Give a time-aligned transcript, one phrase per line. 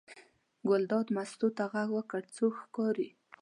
[0.67, 3.09] ګلداد مستو ته غږ وکړ: څوک ښکاري.